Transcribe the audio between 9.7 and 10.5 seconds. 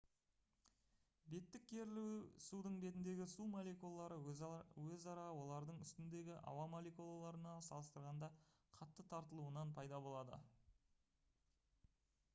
пайда болады